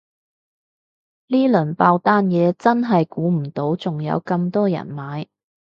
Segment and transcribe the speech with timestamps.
[1.27, 5.27] 呢輪爆單嘢真係估唔到仲咁多人買